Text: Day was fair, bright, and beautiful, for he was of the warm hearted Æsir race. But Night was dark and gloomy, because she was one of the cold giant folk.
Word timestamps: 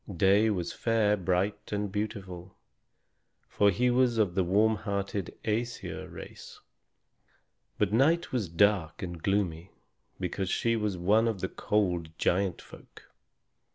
Day 0.17 0.49
was 0.49 0.73
fair, 0.73 1.15
bright, 1.15 1.71
and 1.71 1.91
beautiful, 1.91 2.57
for 3.47 3.69
he 3.69 3.91
was 3.91 4.17
of 4.17 4.33
the 4.33 4.43
warm 4.43 4.77
hearted 4.77 5.37
Æsir 5.45 6.11
race. 6.11 6.59
But 7.77 7.93
Night 7.93 8.31
was 8.31 8.49
dark 8.49 9.03
and 9.03 9.21
gloomy, 9.21 9.69
because 10.19 10.49
she 10.49 10.75
was 10.75 10.97
one 10.97 11.27
of 11.27 11.39
the 11.41 11.49
cold 11.49 12.09
giant 12.17 12.63
folk. 12.63 13.11